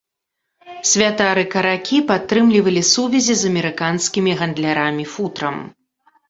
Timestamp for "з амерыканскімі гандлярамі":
3.43-5.05